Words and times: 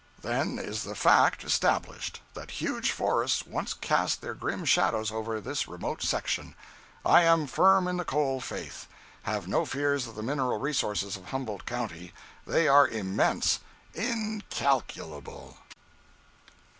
Then 0.23 0.57
is 0.57 0.81
the 0.81 0.95
fact 0.95 1.43
established 1.43 2.21
that 2.33 2.49
huge 2.49 2.89
forests 2.91 3.45
once 3.45 3.75
cast 3.75 4.19
their 4.21 4.33
grim 4.33 4.65
shadows 4.65 5.11
over 5.11 5.39
this 5.39 5.67
remote 5.67 6.01
section. 6.01 6.55
I 7.05 7.21
am 7.21 7.45
firm 7.45 7.87
in 7.87 7.97
the 7.97 8.03
coal 8.03 8.41
faith. 8.41 8.87
Have 9.29 9.47
no 9.47 9.63
fears 9.63 10.07
of 10.07 10.15
the 10.15 10.23
mineral 10.23 10.57
resources 10.59 11.17
of 11.17 11.25
Humboldt 11.25 11.67
county. 11.67 12.13
They 12.47 12.67
are 12.67 12.87
immense—incalculable. 12.87 15.57